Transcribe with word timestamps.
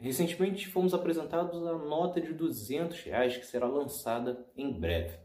Recentemente 0.00 0.66
fomos 0.66 0.94
apresentados 0.94 1.66
a 1.66 1.74
nota 1.74 2.22
de 2.22 2.32
200 2.32 3.02
reais 3.02 3.36
que 3.36 3.44
será 3.44 3.66
lançada 3.66 4.46
em 4.56 4.72
breve. 4.72 5.18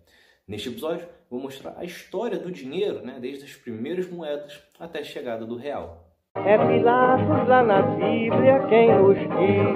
Neste 0.46 0.68
episódio, 0.68 1.08
vou 1.30 1.40
mostrar 1.40 1.76
a 1.78 1.86
história 1.86 2.38
do 2.38 2.52
dinheiro, 2.52 3.02
né, 3.02 3.18
desde 3.22 3.46
as 3.46 3.54
primeiras 3.56 4.12
moedas 4.12 4.62
até 4.78 5.00
a 5.00 5.04
chegada 5.04 5.46
do 5.46 5.56
real. 5.56 6.14
É 6.36 6.58
Pilatos 6.58 7.48
lá 7.48 7.64
na 7.64 7.82
Bíblia 7.82 8.68
quem 8.68 8.94
nos 8.94 9.18
diz, 9.18 9.76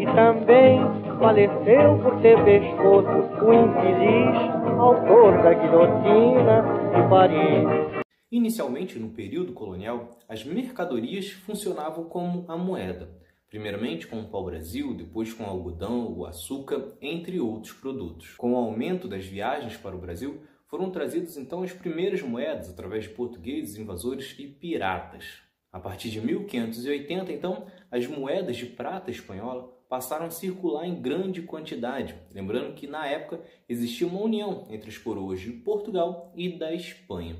e 0.00 0.06
também 0.12 0.80
faleceu 1.20 1.98
por 2.02 2.20
ter 2.20 2.36
pescoço 2.44 3.46
o 3.46 3.54
infeliz 3.54 4.62
autor 4.80 5.40
da 5.40 5.54
guilhotina 5.54 6.62
de 6.96 7.08
Paris. 7.08 8.02
Inicialmente, 8.28 8.98
no 8.98 9.10
período 9.10 9.52
colonial, 9.52 10.18
as 10.28 10.44
mercadorias 10.44 11.30
funcionavam 11.30 12.06
como 12.06 12.44
a 12.48 12.56
moeda. 12.56 13.21
Primeiramente 13.52 14.06
com 14.06 14.18
o 14.18 14.28
pau-brasil, 14.28 14.94
depois 14.94 15.34
com 15.34 15.44
o 15.44 15.46
algodão, 15.46 16.10
o 16.10 16.24
açúcar, 16.24 16.96
entre 17.02 17.38
outros 17.38 17.74
produtos. 17.74 18.34
Com 18.38 18.54
o 18.54 18.56
aumento 18.56 19.06
das 19.06 19.26
viagens 19.26 19.76
para 19.76 19.94
o 19.94 19.98
Brasil, 19.98 20.40
foram 20.68 20.90
trazidas 20.90 21.36
então 21.36 21.62
as 21.62 21.70
primeiras 21.70 22.22
moedas 22.22 22.70
através 22.70 23.04
de 23.04 23.10
portugueses, 23.10 23.76
invasores 23.76 24.34
e 24.38 24.46
piratas. 24.46 25.42
A 25.70 25.78
partir 25.78 26.08
de 26.08 26.18
1580, 26.22 27.30
então, 27.30 27.66
as 27.90 28.06
moedas 28.06 28.56
de 28.56 28.64
prata 28.64 29.10
espanhola 29.10 29.70
passaram 29.86 30.24
a 30.24 30.30
circular 30.30 30.86
em 30.86 31.02
grande 31.02 31.42
quantidade, 31.42 32.14
lembrando 32.32 32.72
que 32.72 32.86
na 32.86 33.06
época 33.06 33.42
existia 33.68 34.06
uma 34.06 34.22
união 34.22 34.66
entre 34.70 34.88
as 34.88 34.96
coroas 34.96 35.42
de 35.42 35.50
Portugal 35.50 36.32
e 36.34 36.58
da 36.58 36.72
Espanha. 36.72 37.36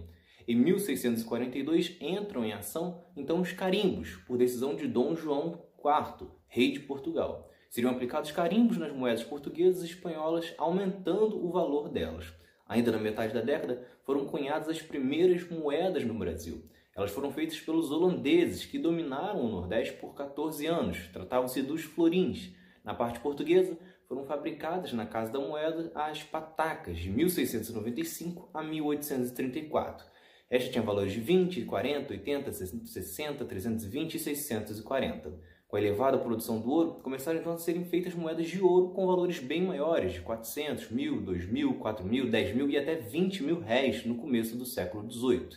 Em 0.46 0.56
1642 0.56 1.96
entram 2.00 2.44
em 2.44 2.52
ação 2.52 3.02
então 3.16 3.40
os 3.40 3.52
carimbos, 3.52 4.16
por 4.26 4.36
decisão 4.36 4.74
de 4.74 4.86
Dom 4.86 5.16
João 5.16 5.71
IV, 5.84 6.28
rei 6.46 6.72
de 6.72 6.80
Portugal. 6.80 7.50
Seriam 7.68 7.92
aplicados 7.92 8.30
carimbos 8.30 8.76
nas 8.76 8.92
moedas 8.92 9.24
portuguesas 9.24 9.82
e 9.82 9.86
espanholas, 9.86 10.54
aumentando 10.58 11.44
o 11.44 11.50
valor 11.50 11.88
delas. 11.88 12.32
Ainda 12.68 12.92
na 12.92 12.98
metade 12.98 13.34
da 13.34 13.40
década, 13.40 13.86
foram 14.04 14.26
cunhadas 14.26 14.68
as 14.68 14.82
primeiras 14.82 15.48
moedas 15.50 16.04
no 16.04 16.14
Brasil. 16.14 16.62
Elas 16.94 17.10
foram 17.10 17.32
feitas 17.32 17.58
pelos 17.60 17.90
holandeses, 17.90 18.66
que 18.66 18.78
dominaram 18.78 19.40
o 19.40 19.48
Nordeste 19.48 19.94
por 19.96 20.14
14 20.14 20.66
anos. 20.66 21.08
Tratavam-se 21.08 21.62
dos 21.62 21.82
florins. 21.82 22.52
Na 22.84 22.94
parte 22.94 23.20
portuguesa, 23.20 23.78
foram 24.06 24.24
fabricadas 24.24 24.92
na 24.92 25.06
Casa 25.06 25.32
da 25.32 25.40
Moeda 25.40 25.90
as 25.94 26.22
patacas, 26.22 26.98
de 26.98 27.08
1695 27.08 28.50
a 28.52 28.62
1834. 28.62 30.04
Esta 30.50 30.70
tinha 30.70 30.84
valores 30.84 31.14
de 31.14 31.20
20, 31.20 31.64
40, 31.64 32.12
80, 32.12 32.52
60, 32.52 33.44
320 33.46 34.14
e 34.14 34.18
640. 34.18 35.40
Com 35.72 35.76
a 35.76 35.80
elevada 35.80 36.18
produção 36.18 36.60
do 36.60 36.70
ouro, 36.70 37.00
começaram 37.02 37.40
então 37.40 37.54
a 37.54 37.56
serem 37.56 37.86
feitas 37.86 38.14
moedas 38.14 38.46
de 38.46 38.60
ouro 38.60 38.90
com 38.90 39.06
valores 39.06 39.38
bem 39.38 39.62
maiores, 39.62 40.12
de 40.12 40.20
400, 40.20 40.90
mil, 40.90 41.22
2 41.22 41.50
mil, 41.50 41.78
4 41.78 42.04
mil, 42.04 42.30
10 42.30 42.54
mil 42.54 42.68
e 42.68 42.76
até 42.76 42.94
20 42.94 43.42
mil 43.42 43.58
réis 43.58 44.04
no 44.04 44.16
começo 44.16 44.54
do 44.54 44.66
século 44.66 45.10
XVIII. 45.10 45.48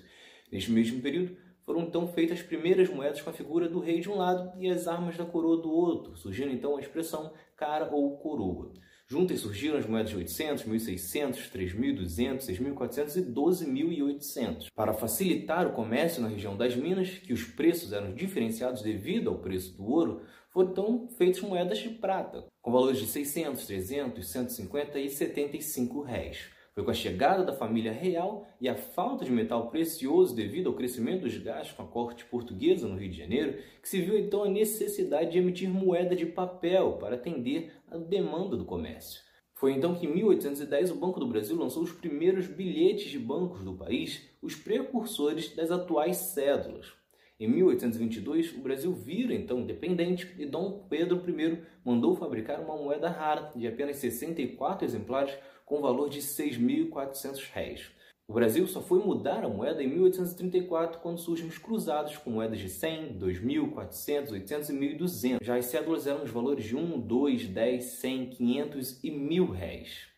Neste 0.49 0.71
mesmo 0.71 1.01
período, 1.01 1.35
foram 1.63 1.81
então 1.81 2.07
feitas 2.07 2.39
as 2.39 2.45
primeiras 2.45 2.89
moedas 2.89 3.21
com 3.21 3.29
a 3.29 3.33
figura 3.33 3.67
do 3.67 3.81
rei 3.81 3.99
de 3.99 4.09
um 4.09 4.15
lado 4.15 4.57
e 4.57 4.69
as 4.69 4.87
armas 4.87 5.17
da 5.17 5.25
coroa 5.25 5.61
do 5.61 5.69
outro, 5.69 6.15
surgindo 6.15 6.53
então 6.53 6.77
a 6.77 6.79
expressão 6.79 7.33
cara 7.57 7.93
ou 7.93 8.17
coroa. 8.17 8.71
Juntas 9.07 9.41
surgiram 9.41 9.77
as 9.77 9.85
moedas 9.85 10.09
de 10.09 10.17
800, 10.17 10.65
1600, 10.65 11.49
3200, 11.49 12.45
6400 12.45 13.15
e 13.17 13.21
12800. 13.21 14.69
Para 14.71 14.93
facilitar 14.93 15.67
o 15.67 15.73
comércio 15.73 16.23
na 16.23 16.27
região 16.27 16.57
das 16.57 16.75
Minas, 16.75 17.09
que 17.09 17.31
os 17.31 17.43
preços 17.43 17.93
eram 17.93 18.15
diferenciados 18.15 18.81
devido 18.81 19.29
ao 19.29 19.37
preço 19.37 19.77
do 19.77 19.85
ouro, 19.85 20.21
foram 20.49 20.71
então 20.71 21.07
feitas 21.17 21.41
moedas 21.41 21.77
de 21.77 21.89
prata, 21.89 22.47
com 22.63 22.71
valores 22.71 22.97
de 22.97 23.05
600, 23.05 23.67
300, 23.67 24.27
150 24.27 24.99
e 24.99 25.09
75 25.09 26.01
réis. 26.01 26.54
Foi 26.75 26.83
com 26.83 26.91
a 26.91 26.93
chegada 26.93 27.41
da 27.41 27.53
família 27.53 27.93
real 27.93 28.45
e 28.59 28.67
a 28.67 28.75
falta 28.75 29.23
de 29.23 29.31
metal 29.31 29.69
precioso 29.69 30.35
devido 30.35 30.67
ao 30.67 30.75
crescimento 30.75 31.21
dos 31.21 31.37
gastos 31.37 31.73
com 31.73 31.83
a 31.83 31.87
corte 31.87 32.25
portuguesa 32.25 32.85
no 32.85 32.97
Rio 32.97 33.09
de 33.09 33.17
Janeiro 33.17 33.59
que 33.81 33.87
se 33.87 34.01
viu 34.01 34.19
então 34.19 34.43
a 34.43 34.49
necessidade 34.49 35.31
de 35.31 35.37
emitir 35.37 35.69
moeda 35.69 36.13
de 36.13 36.25
papel 36.25 36.97
para 36.99 37.15
atender 37.15 37.71
à 37.89 37.97
demanda 37.97 38.57
do 38.57 38.65
comércio. 38.65 39.21
Foi 39.53 39.71
então 39.71 39.95
que 39.95 40.05
em 40.05 40.13
1810 40.15 40.91
o 40.91 40.95
Banco 40.95 41.17
do 41.17 41.29
Brasil 41.29 41.55
lançou 41.55 41.81
os 41.81 41.93
primeiros 41.93 42.45
bilhetes 42.45 43.09
de 43.09 43.19
bancos 43.19 43.63
do 43.63 43.73
país, 43.73 44.29
os 44.41 44.53
precursores 44.53 45.55
das 45.55 45.71
atuais 45.71 46.17
cédulas. 46.17 46.91
Em 47.39 47.47
1822, 47.49 48.53
o 48.53 48.59
Brasil 48.59 48.93
vira 48.93 49.33
então 49.33 49.59
independente 49.59 50.33
e 50.37 50.45
Dom 50.45 50.85
Pedro 50.89 51.21
I 51.29 51.61
mandou 51.85 52.15
fabricar 52.15 52.61
uma 52.61 52.77
moeda 52.77 53.09
rara 53.09 53.51
de 53.55 53.65
apenas 53.65 53.97
64 53.97 54.85
exemplares 54.85 55.37
com 55.65 55.81
valor 55.81 56.09
de 56.09 56.19
6.400 56.19 57.49
réis. 57.51 57.91
O 58.27 58.33
Brasil 58.33 58.65
só 58.65 58.81
foi 58.81 58.99
mudar 58.99 59.43
a 59.43 59.49
moeda 59.49 59.83
em 59.83 59.87
1834, 59.87 60.99
quando 60.99 61.19
surgem 61.19 61.47
os 61.47 61.57
cruzados 61.57 62.17
com 62.17 62.31
moedas 62.31 62.59
de 62.59 62.69
100, 62.69 63.19
2.000, 63.19 63.71
400, 63.71 64.31
800 64.31 64.69
e 64.69 64.73
1.200. 64.73 65.37
Já 65.43 65.57
as 65.57 65.65
cédulas 65.65 66.07
eram 66.07 66.23
os 66.23 66.31
valores 66.31 66.65
de 66.65 66.75
1, 66.75 67.01
2, 67.01 67.47
10, 67.47 67.83
100, 67.83 68.29
500 68.29 69.03
e 69.03 69.11
1.000 69.11 69.51
réis. 69.51 70.15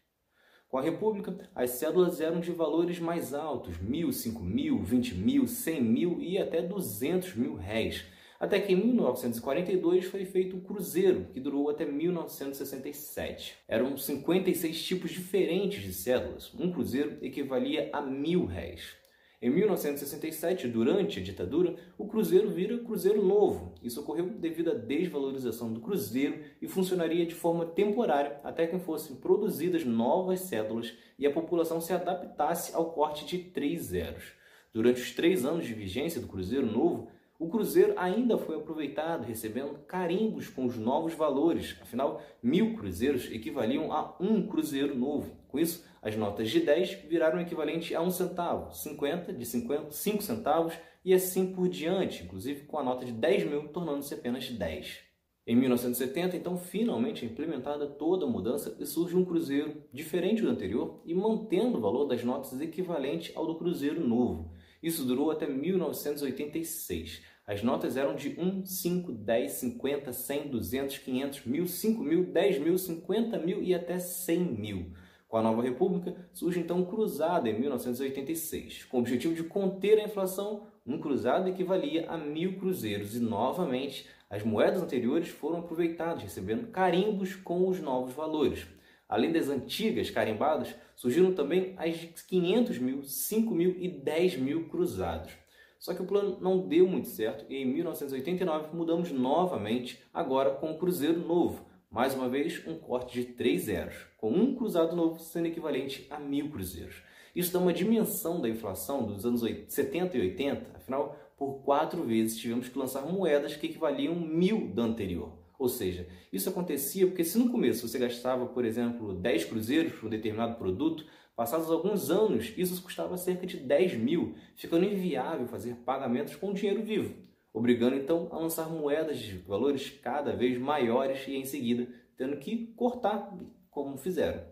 Com 0.69 0.77
a 0.77 0.81
República, 0.81 1.35
as 1.55 1.71
cédulas 1.71 2.21
eram 2.21 2.39
de 2.39 2.51
valores 2.51 2.99
mais 2.99 3.33
altos, 3.33 3.77
1.000, 3.77 4.07
5.000, 4.07 4.85
20.000, 4.85 5.43
100.000 5.43 6.17
e 6.19 6.37
até 6.37 6.61
200 6.61 7.35
mil 7.35 7.55
réis 7.55 8.05
até 8.39 8.59
que 8.59 8.73
em 8.73 8.75
1942 8.75 10.05
foi 10.05 10.25
feito 10.25 10.57
o 10.57 10.61
Cruzeiro, 10.61 11.27
que 11.33 11.39
durou 11.39 11.69
até 11.69 11.85
1967. 11.85 13.55
Eram 13.67 13.97
56 13.97 14.83
tipos 14.83 15.11
diferentes 15.11 15.81
de 15.81 15.93
cédulas. 15.93 16.53
Um 16.53 16.71
cruzeiro 16.71 17.17
equivalia 17.21 17.89
a 17.91 18.01
mil 18.01 18.45
réis. 18.45 18.95
Em 19.39 19.51
1967, 19.51 20.67
durante 20.67 21.19
a 21.19 21.23
ditadura, 21.23 21.75
o 21.95 22.07
Cruzeiro 22.07 22.49
vira 22.49 22.79
Cruzeiro 22.79 23.23
Novo. 23.23 23.75
Isso 23.83 24.01
ocorreu 24.01 24.29
devido 24.29 24.71
à 24.71 24.73
desvalorização 24.73 25.71
do 25.71 25.79
Cruzeiro 25.79 26.39
e 26.59 26.67
funcionaria 26.67 27.23
de 27.23 27.35
forma 27.35 27.63
temporária 27.63 28.39
até 28.43 28.65
que 28.65 28.79
fossem 28.79 29.15
produzidas 29.17 29.85
novas 29.85 30.39
cédulas 30.39 30.91
e 31.19 31.27
a 31.27 31.31
população 31.31 31.79
se 31.79 31.93
adaptasse 31.93 32.75
ao 32.75 32.91
corte 32.93 33.25
de 33.25 33.37
três 33.37 33.83
zeros. 33.83 34.33
Durante 34.73 35.01
os 35.01 35.11
três 35.11 35.45
anos 35.45 35.67
de 35.67 35.73
vigência 35.73 36.19
do 36.19 36.27
Cruzeiro 36.27 36.65
Novo, 36.65 37.07
o 37.39 37.49
Cruzeiro 37.49 37.93
ainda 37.97 38.35
foi 38.35 38.55
aproveitado, 38.55 39.23
recebendo 39.23 39.77
carimbos 39.85 40.49
com 40.49 40.65
os 40.65 40.75
novos 40.75 41.13
valores. 41.13 41.77
Afinal, 41.81 42.19
mil 42.41 42.75
cruzeiros 42.75 43.31
equivaliam 43.31 43.91
a 43.91 44.15
um 44.19 44.47
cruzeiro 44.47 44.97
novo. 44.97 45.37
Com 45.47 45.59
isso, 45.59 45.85
as 46.01 46.15
notas 46.15 46.49
de 46.49 46.59
10 46.59 47.03
viraram 47.07 47.39
equivalente 47.39 47.93
a 47.93 48.01
um 48.01 48.09
centavo, 48.09 48.73
50 48.73 49.31
de 49.31 49.45
50, 49.45 49.91
5 49.91 50.23
centavos 50.23 50.73
e 51.05 51.13
assim 51.13 51.53
por 51.53 51.69
diante, 51.69 52.23
inclusive 52.23 52.65
com 52.65 52.79
a 52.79 52.83
nota 52.83 53.05
de 53.05 53.11
10 53.11 53.43
mil 53.43 53.67
tornando-se 53.67 54.15
apenas 54.15 54.49
10. 54.49 55.05
Em 55.45 55.55
1970, 55.55 56.35
então, 56.35 56.57
finalmente 56.57 57.23
é 57.23 57.29
implementada 57.29 57.87
toda 57.87 58.25
a 58.25 58.29
mudança 58.29 58.75
e 58.79 58.85
surge 58.85 59.15
um 59.15 59.23
cruzeiro 59.23 59.81
diferente 59.93 60.41
do 60.41 60.49
anterior 60.49 61.01
e 61.05 61.13
mantendo 61.13 61.77
o 61.77 61.81
valor 61.81 62.05
das 62.05 62.23
notas 62.23 62.59
equivalente 62.59 63.31
ao 63.33 63.45
do 63.45 63.55
cruzeiro 63.55 64.05
novo. 64.05 64.51
Isso 64.81 65.03
durou 65.03 65.31
até 65.31 65.47
1986. 65.47 67.21
As 67.45 67.63
notas 67.63 67.95
eram 67.95 68.15
de 68.15 68.35
1, 68.37 68.65
5, 68.65 69.11
10, 69.13 69.51
50, 69.51 70.11
100, 70.11 70.47
200, 70.49 70.97
500, 70.97 71.45
1000, 71.45 71.67
5 71.67 72.03
mil, 72.03 72.25
10 72.25 72.59
mil, 72.59 72.77
50 72.77 73.39
mil 73.39 73.63
e 73.63 73.73
até 73.73 73.99
100 73.99 74.39
mil. 74.39 74.91
Com 75.27 75.37
a 75.37 75.41
nova 75.41 75.61
república, 75.61 76.15
surge 76.33 76.59
então 76.59 76.79
um 76.79 76.85
cruzado 76.85 77.47
em 77.47 77.59
1986. 77.59 78.85
Com 78.85 78.97
o 78.97 78.99
objetivo 79.01 79.33
de 79.33 79.43
conter 79.43 79.99
a 79.99 80.03
inflação, 80.03 80.67
um 80.85 80.99
cruzado 80.99 81.49
equivalia 81.49 82.09
a 82.09 82.17
mil 82.17 82.57
cruzeiros 82.57 83.15
e, 83.15 83.19
novamente, 83.19 84.07
as 84.29 84.43
moedas 84.43 84.81
anteriores 84.81 85.29
foram 85.29 85.59
aproveitadas, 85.59 86.23
recebendo 86.23 86.67
carimbos 86.67 87.35
com 87.35 87.67
os 87.67 87.79
novos 87.79 88.13
valores. 88.13 88.67
Além 89.07 89.31
das 89.31 89.47
antigas 89.47 90.09
carimbadas, 90.09 90.75
surgiram 90.95 91.33
também 91.33 91.73
as 91.77 91.95
de 91.97 92.07
500 92.27 92.77
mil, 92.79 93.03
5 93.03 93.55
mil 93.55 93.75
e 93.77 93.87
10 93.87 94.37
mil 94.37 94.67
cruzados. 94.67 95.31
Só 95.79 95.93
que 95.93 96.01
o 96.01 96.05
plano 96.05 96.37
não 96.41 96.67
deu 96.67 96.87
muito 96.87 97.07
certo 97.07 97.45
e 97.49 97.57
em 97.57 97.65
1989 97.65 98.75
mudamos 98.75 99.11
novamente, 99.11 100.01
agora 100.13 100.51
com 100.51 100.71
um 100.71 100.77
cruzeiro 100.77 101.19
novo. 101.19 101.65
Mais 101.89 102.13
uma 102.13 102.27
vez, 102.27 102.61
um 102.67 102.77
corte 102.77 103.13
de 103.13 103.33
3 103.33 103.61
zeros, 103.61 103.95
com 104.17 104.29
um 104.29 104.55
cruzado 104.55 104.95
novo 104.95 105.19
sendo 105.19 105.47
equivalente 105.47 106.05
a 106.09 106.19
mil 106.19 106.49
cruzeiros. 106.49 107.01
Isso 107.33 107.53
dá 107.53 107.59
uma 107.59 107.71
dimensão 107.71 108.41
da 108.41 108.49
inflação 108.49 109.05
dos 109.05 109.25
anos 109.25 109.41
70 109.67 110.17
e 110.17 110.21
80, 110.21 110.71
afinal, 110.75 111.15
por 111.37 111.61
quatro 111.63 112.03
vezes 112.03 112.37
tivemos 112.37 112.67
que 112.67 112.77
lançar 112.77 113.05
moedas 113.05 113.55
que 113.55 113.67
equivaliam 113.67 114.15
mil 114.15 114.73
da 114.73 114.81
anterior. 114.81 115.36
Ou 115.57 115.67
seja, 115.67 116.07
isso 116.31 116.49
acontecia 116.49 117.07
porque 117.07 117.23
se 117.23 117.37
no 117.37 117.49
começo 117.49 117.87
você 117.87 117.97
gastava, 117.97 118.45
por 118.45 118.63
exemplo, 118.63 119.13
10 119.13 119.45
cruzeiros 119.45 119.93
por 119.93 120.07
um 120.07 120.09
determinado 120.09 120.55
produto, 120.55 121.05
passados 121.35 121.71
alguns 121.71 122.11
anos 122.11 122.53
isso 122.55 122.81
custava 122.81 123.17
cerca 123.17 123.47
de 123.47 123.57
10 123.57 123.95
mil, 123.95 124.35
ficando 124.55 124.85
inviável 124.85 125.47
fazer 125.47 125.75
pagamentos 125.77 126.35
com 126.35 126.53
dinheiro 126.53 126.83
vivo. 126.83 127.15
obrigando 127.53 127.95
então 127.95 128.27
a 128.31 128.37
lançar 128.37 128.69
moedas 128.69 129.17
de 129.17 129.37
valores 129.39 129.89
cada 129.89 130.35
vez 130.35 130.59
maiores 130.59 131.27
e 131.27 131.35
em 131.35 131.45
seguida 131.45 131.87
tendo 132.15 132.37
que 132.37 132.67
cortar 132.75 133.35
como 133.69 133.97
fizeram. 133.97 134.43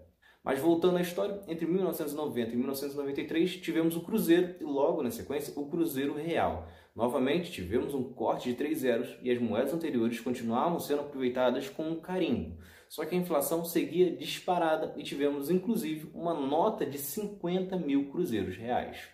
Mas 0.43 0.59
voltando 0.59 0.97
à 0.97 1.01
história, 1.01 1.41
entre 1.47 1.65
1990 1.65 2.51
e 2.51 2.55
1993 2.55 3.57
tivemos 3.57 3.95
o 3.95 4.01
Cruzeiro 4.01 4.55
e 4.61 4.63
logo 4.63 5.01
na 5.01 5.09
sequência 5.09 5.51
o 5.59 5.67
Cruzeiro 5.67 6.13
Real. 6.13 6.67
Novamente 6.95 7.51
tivemos 7.51 7.93
um 7.93 8.13
corte 8.13 8.49
de 8.49 8.55
três 8.55 8.79
zeros 8.79 9.17
e 9.21 9.29
as 9.29 9.37
moedas 9.37 9.73
anteriores 9.73 10.21
continuavam 10.21 10.79
sendo 10.79 11.01
aproveitadas 11.01 11.67
com 11.67 11.99
carinho. 11.99 12.57
Só 12.87 13.03
que 13.03 13.13
a 13.13 13.17
inflação 13.17 13.65
seguia 13.65 14.15
disparada 14.15 14.93
e 14.95 15.03
tivemos 15.03 15.49
inclusive 15.49 16.09
uma 16.13 16.33
nota 16.33 16.85
de 16.85 16.97
50 16.97 17.75
mil 17.77 18.09
cruzeiros 18.09 18.55
reais. 18.55 19.09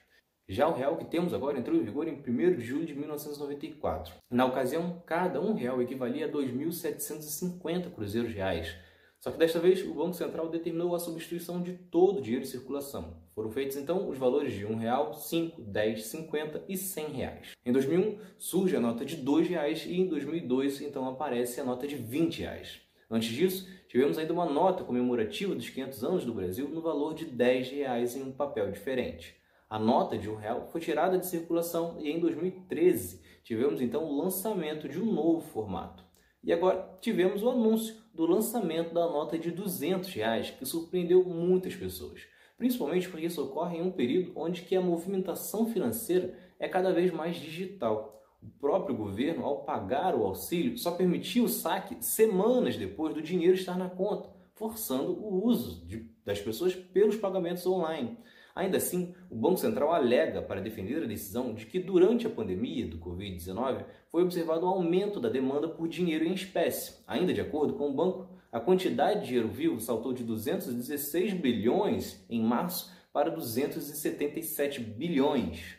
Já 0.48 0.68
o 0.68 0.76
real 0.76 0.98
que 0.98 1.06
temos 1.06 1.34
agora 1.34 1.58
entrou 1.58 1.76
em 1.76 1.84
vigor 1.84 2.08
em 2.08 2.20
1 2.20 2.58
de 2.58 2.62
julho 2.62 2.86
de 2.86 2.94
1994. 2.94 4.14
Na 4.30 4.46
ocasião, 4.46 5.02
cada 5.06 5.42
um 5.42 5.54
real 5.54 5.82
equivalia 5.82 6.26
a 6.28 6.30
2.750 6.30 7.90
cruzeiros 7.90 8.34
reais. 8.34 8.76
Só 9.22 9.30
que 9.30 9.38
desta 9.38 9.60
vez 9.60 9.86
o 9.86 9.94
Banco 9.94 10.16
Central 10.16 10.50
determinou 10.50 10.96
a 10.96 11.00
substituição 11.00 11.62
de 11.62 11.74
todo 11.74 12.18
o 12.18 12.22
dinheiro 12.24 12.44
em 12.44 12.50
circulação. 12.50 13.18
Foram 13.36 13.52
feitos 13.52 13.78
então 13.78 14.10
os 14.10 14.18
valores 14.18 14.52
de 14.52 14.66
um 14.66 14.76
real, 14.76 15.14
5, 15.14 15.62
10, 15.62 16.08
50 16.08 16.64
e 16.68 16.76
100 16.76 17.06
reais. 17.12 17.52
Em 17.64 17.72
2001 17.72 18.18
surge 18.40 18.76
a 18.76 18.80
nota 18.80 19.06
de 19.06 19.16
2 19.18 19.48
reais 19.48 19.86
e 19.86 19.96
em 19.96 20.08
2002 20.08 20.82
então 20.82 21.08
aparece 21.08 21.62
a 21.62 21.64
nota 21.64 21.86
de 21.88 21.96
20 21.98 22.40
reais. 22.40 22.82
Antes 23.12 23.30
disso, 23.30 23.70
tivemos 23.88 24.18
ainda 24.18 24.34
uma 24.34 24.46
nota 24.48 24.84
comemorativa 24.84 25.54
dos 25.54 25.70
500 25.70 26.04
anos 26.04 26.26
do 26.26 26.34
Brasil 26.34 26.68
no 26.68 26.82
valor 26.82 27.14
de 27.14 27.26
10 27.26 27.70
reais 27.70 28.16
em 28.16 28.24
um 28.24 28.32
papel 28.32 28.72
diferente. 28.72 29.36
A 29.70 29.78
nota 29.78 30.18
de 30.18 30.32
um 30.32 30.36
real 30.36 30.68
foi 30.72 30.82
tirada 30.82 31.20
de 31.20 31.28
circulação 31.28 31.98
e 32.00 32.10
em 32.10 32.20
2013 32.20 33.22
tivemos 33.44 33.82
então 33.82 34.04
o 34.04 34.20
lançamento 34.20 34.90
de 34.90 35.00
um 35.00 35.14
novo 35.14 35.42
formato. 35.42 36.04
E 36.44 36.52
agora 36.52 36.98
tivemos 37.00 37.44
o 37.44 37.52
anúncio 37.52 38.01
do 38.14 38.26
lançamento 38.26 38.94
da 38.94 39.08
nota 39.08 39.38
de 39.38 39.52
200 39.52 40.10
reais, 40.14 40.50
que 40.52 40.66
surpreendeu 40.66 41.24
muitas 41.24 41.76
pessoas, 41.76 42.22
principalmente 42.58 43.10
porque 43.10 43.26
isso 43.26 43.44
ocorre 43.44 43.78
em 43.78 43.82
um 43.82 43.92
período 43.92 44.34
onde 44.36 44.62
que 44.62 44.76
a 44.76 44.82
movimentação 44.82 45.66
financeira 45.66 46.38
é 46.60 46.68
cada 46.68 46.94
vez 46.94 47.12
mais 47.12 47.38
digital. 47.38 48.22
O 48.42 48.50
próprio 48.60 48.96
governo, 48.96 49.46
ao 49.46 49.64
pagar 49.64 50.16
o 50.16 50.24
auxílio, 50.24 50.78
só 50.78 50.92
permitiu 50.92 51.46
o 51.46 51.50
saque 51.50 52.04
semanas 52.04 52.76
depois 52.76 53.14
do 53.14 53.22
dinheiro 53.22 53.54
estar 53.54 53.78
na 53.78 53.90
conta, 53.90 54.30
forçando 54.56 55.12
o 55.14 55.46
uso 55.46 55.86
de, 55.86 56.10
das 56.26 56.40
pessoas 56.40 56.76
pelos 56.76 57.16
pagamentos 57.16 57.66
online. 57.66 58.18
Ainda 58.56 58.78
assim, 58.78 59.14
o 59.30 59.36
Banco 59.36 59.58
Central 59.58 59.94
alega 59.94 60.42
para 60.42 60.62
defender 60.62 61.04
a 61.04 61.08
decisão 61.08 61.54
de 61.54 61.66
que 61.66 61.80
durante 61.80 62.28
a 62.28 62.30
pandemia 62.30 62.88
do 62.88 63.00
Covid-19 63.00 63.86
foi 64.10 64.24
observado 64.24 64.66
um 64.66 64.70
aumento 64.70 65.20
da 65.20 65.30
demanda 65.30 65.70
por 65.70 65.88
dinheiro 65.88 66.26
em 66.26 66.34
espécie. 66.34 67.02
Ainda 67.08 67.34
de 67.34 67.42
acordo 67.42 67.74
com 67.74 67.90
o 67.90 67.94
banco, 67.94 68.28
a 68.52 68.60
quantidade 68.60 69.22
de 69.22 69.28
dinheiro 69.28 69.48
vivo 69.48 69.80
saltou 69.80 70.12
de 70.12 70.24
216 70.24 71.34
bilhões 71.34 72.26
em 72.30 72.42
março 72.42 72.92
para 73.14 73.30
277 73.30 74.82
bilhões. 74.82 75.78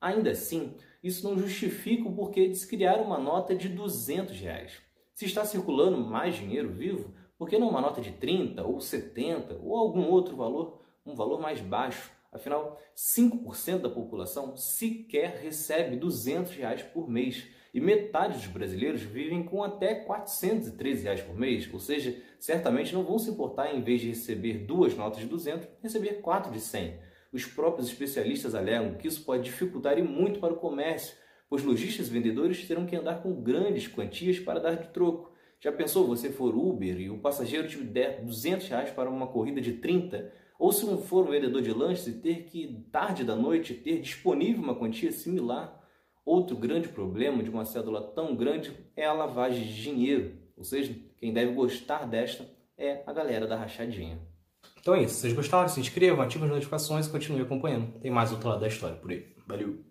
Ainda 0.00 0.30
assim, 0.30 0.74
isso 1.02 1.28
não 1.28 1.38
justifica 1.38 2.08
o 2.08 2.14
porquê 2.14 2.48
de 2.48 2.56
se 2.56 2.66
criar 2.66 3.00
uma 3.00 3.18
nota 3.18 3.54
de 3.54 3.68
200 3.68 4.38
reais. 4.40 4.80
Se 5.14 5.24
está 5.24 5.44
circulando 5.44 5.98
mais 5.98 6.36
dinheiro 6.36 6.72
vivo, 6.72 7.12
por 7.36 7.48
que 7.48 7.58
não 7.58 7.68
uma 7.68 7.80
nota 7.80 8.00
de 8.00 8.12
30 8.12 8.64
ou 8.64 8.80
70 8.80 9.60
ou 9.62 9.76
algum 9.76 10.08
outro 10.08 10.36
valor? 10.36 10.82
Um 11.08 11.14
valor 11.14 11.40
mais 11.40 11.60
baixo. 11.60 12.10
Afinal, 12.30 12.78
5% 12.94 13.80
da 13.80 13.88
população 13.88 14.54
sequer 14.56 15.40
recebe 15.42 15.96
200 15.96 16.52
reais 16.52 16.82
por 16.82 17.08
mês 17.08 17.46
e 17.72 17.80
metade 17.80 18.34
dos 18.34 18.46
brasileiros 18.46 19.02
vivem 19.02 19.42
com 19.42 19.62
até 19.62 19.94
413 19.94 21.04
reais 21.04 21.22
por 21.22 21.34
mês, 21.34 21.68
ou 21.72 21.80
seja, 21.80 22.16
certamente 22.38 22.92
não 22.92 23.04
vão 23.04 23.18
se 23.18 23.30
importar 23.30 23.74
em 23.74 23.82
vez 23.82 24.00
de 24.00 24.08
receber 24.08 24.58
duas 24.58 24.94
notas 24.94 25.20
de 25.20 25.26
200, 25.26 25.68
receber 25.82 26.20
quatro 26.20 26.52
de 26.52 26.60
100. 26.60 26.98
Os 27.32 27.44
próprios 27.44 27.88
especialistas 27.88 28.54
alegam 28.54 28.94
que 28.94 29.08
isso 29.08 29.24
pode 29.24 29.44
dificultar 29.44 29.98
e 29.98 30.02
muito 30.02 30.40
para 30.40 30.52
o 30.52 30.56
comércio, 30.56 31.14
pois 31.48 31.62
lojistas 31.62 32.08
e 32.08 32.10
vendedores 32.10 32.66
terão 32.66 32.86
que 32.86 32.96
andar 32.96 33.22
com 33.22 33.42
grandes 33.42 33.86
quantias 33.86 34.38
para 34.38 34.60
dar 34.60 34.74
de 34.76 34.88
troco. 34.88 35.32
Já 35.60 35.72
pensou 35.72 36.06
você 36.06 36.30
for 36.30 36.54
Uber 36.54 37.00
e 37.00 37.10
o 37.10 37.18
passageiro 37.18 37.68
te 37.68 37.78
der 37.78 38.22
200 38.22 38.68
reais 38.68 38.90
para 38.90 39.10
uma 39.10 39.26
corrida 39.26 39.60
de 39.60 39.74
30? 39.74 40.32
Ou 40.58 40.72
se 40.72 40.84
não 40.84 40.98
for 40.98 41.26
um 41.26 41.30
vendedor 41.30 41.62
de 41.62 41.72
lanches 41.72 42.06
e 42.08 42.12
ter 42.14 42.44
que, 42.44 42.84
tarde 42.90 43.22
da 43.22 43.36
noite, 43.36 43.74
ter 43.74 44.00
disponível 44.00 44.62
uma 44.62 44.74
quantia 44.74 45.12
similar. 45.12 45.78
Outro 46.24 46.56
grande 46.56 46.88
problema 46.88 47.42
de 47.42 47.48
uma 47.48 47.64
cédula 47.64 48.02
tão 48.02 48.34
grande 48.34 48.76
é 48.96 49.06
a 49.06 49.12
lavagem 49.12 49.64
de 49.64 49.82
dinheiro. 49.82 50.36
Ou 50.56 50.64
seja, 50.64 50.94
quem 51.16 51.32
deve 51.32 51.52
gostar 51.52 52.06
desta 52.06 52.44
é 52.76 53.02
a 53.06 53.12
galera 53.12 53.46
da 53.46 53.56
rachadinha. 53.56 54.18
Então 54.80 54.94
é 54.94 55.04
isso. 55.04 55.14
Se 55.14 55.20
vocês 55.20 55.32
gostaram, 55.32 55.68
se 55.68 55.80
inscrevam, 55.80 56.22
ativem 56.22 56.48
as 56.48 56.54
notificações 56.54 57.06
e 57.06 57.10
continuem 57.10 57.44
acompanhando. 57.44 57.98
Tem 58.00 58.10
mais 58.10 58.32
outro 58.32 58.48
lado 58.48 58.60
da 58.60 58.68
história 58.68 58.96
por 58.96 59.10
aí. 59.10 59.26
Valeu! 59.46 59.87